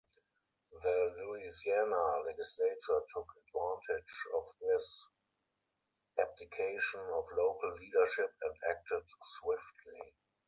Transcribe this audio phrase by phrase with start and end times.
[0.81, 5.05] The Louisiana Legislature took advantage of this
[6.17, 10.15] abdication of local leadership and acted swiftly.